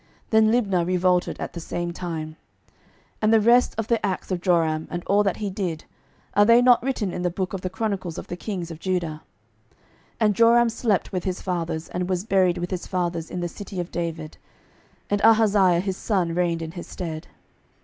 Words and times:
Then 0.31 0.49
Libnah 0.51 0.83
revolted 0.83 1.39
at 1.39 1.53
the 1.53 1.59
same 1.59 1.93
time. 1.93 2.29
12:008:023 3.21 3.21
And 3.21 3.31
the 3.35 3.39
rest 3.41 3.75
of 3.77 3.87
the 3.87 4.03
acts 4.03 4.31
of 4.31 4.41
Joram, 4.41 4.87
and 4.89 5.03
all 5.05 5.21
that 5.21 5.37
he 5.37 5.51
did, 5.51 5.85
are 6.33 6.43
they 6.43 6.59
not 6.59 6.81
written 6.81 7.13
in 7.13 7.21
the 7.21 7.29
book 7.29 7.53
of 7.53 7.61
the 7.61 7.69
chronicles 7.69 8.17
of 8.17 8.25
the 8.25 8.35
kings 8.35 8.71
of 8.71 8.79
Judah? 8.79 9.21
12:008:024 10.13 10.15
And 10.21 10.35
Joram 10.35 10.69
slept 10.69 11.11
with 11.11 11.23
his 11.25 11.43
fathers, 11.43 11.87
and 11.89 12.09
was 12.09 12.23
buried 12.23 12.57
with 12.57 12.71
his 12.71 12.87
fathers 12.87 13.29
in 13.29 13.41
the 13.41 13.47
city 13.47 13.79
of 13.79 13.91
David: 13.91 14.39
and 15.07 15.21
Ahaziah 15.23 15.81
his 15.81 15.97
son 15.97 16.33
reigned 16.33 16.63
in 16.63 16.71
his 16.71 16.87
stead. 16.87 17.27